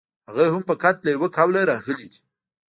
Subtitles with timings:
[0.29, 2.19] هغه هم فقط له یوه قوله راغلی دی.